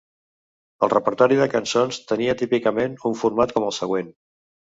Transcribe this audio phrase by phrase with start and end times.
[0.87, 4.11] El repertori de cançons tenia típicament un format com el següent.